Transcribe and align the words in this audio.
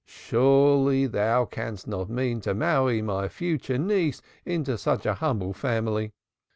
Surely 0.07 1.05
thou 1.05 1.45
canst 1.45 1.87
not 1.87 2.09
mean 2.09 2.41
to 2.41 2.55
marry 2.55 3.03
my 3.03 3.27
future 3.29 3.77
niece 3.77 4.19
into 4.47 4.75
such 4.75 5.05
a 5.05 5.13
humble 5.13 5.53
family.' 5.53 6.11